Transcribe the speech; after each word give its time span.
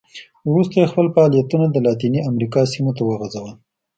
وروسته 0.51 0.75
یې 0.79 0.91
خپل 0.91 1.05
فعالیتونه 1.15 1.65
د 1.69 1.77
لاتینې 1.85 2.19
امریکا 2.29 2.61
سیمو 2.73 2.91
ته 2.97 3.01
وغځول. 3.05 3.51